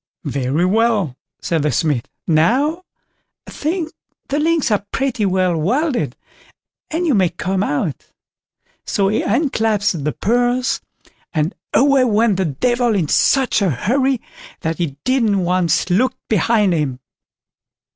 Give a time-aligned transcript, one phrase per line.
[0.25, 2.81] "Very well!" said the Smith; "now,
[3.45, 3.91] I think,
[4.29, 6.15] the links are pretty well welded,
[6.89, 8.07] and you may come out";
[8.83, 10.81] so he unclasped the purse,
[11.35, 14.19] and away went the Devil in such a hurry
[14.61, 16.99] that he didn't once look behind him.